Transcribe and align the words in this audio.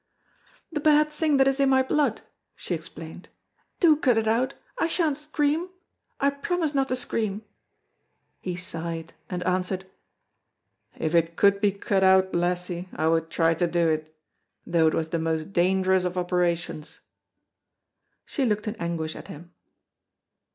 "The 0.71 0.79
bad 0.79 1.09
thing 1.11 1.37
that 1.37 1.47
is 1.47 1.59
in 1.59 1.69
my 1.69 1.83
blood," 1.83 2.21
she 2.55 2.73
explained. 2.73 3.29
"Do 3.79 3.95
cut 3.95 4.17
it 4.17 4.27
out, 4.27 4.55
I 4.79 4.87
sha'n't 4.87 5.15
scream. 5.19 5.69
I 6.19 6.31
promise 6.31 6.73
not 6.73 6.87
to 6.87 6.95
scream." 6.95 7.43
He 8.39 8.55
sighed 8.55 9.13
and 9.29 9.43
answered, 9.45 9.85
"If 10.97 11.13
it 11.13 11.35
could 11.35 11.61
be 11.61 11.71
cut 11.71 12.03
out, 12.03 12.33
lassie, 12.33 12.89
I 12.95 13.09
would 13.09 13.29
try 13.29 13.53
to 13.53 13.67
do 13.67 13.89
it, 13.89 14.17
though 14.65 14.87
it 14.87 14.95
was 14.95 15.09
the 15.09 15.19
most 15.19 15.53
dangerous 15.53 16.03
of 16.03 16.17
operations." 16.17 17.01
She 18.25 18.43
looked 18.43 18.67
in 18.67 18.75
anguish 18.77 19.15
at 19.15 19.27
him. 19.27 19.51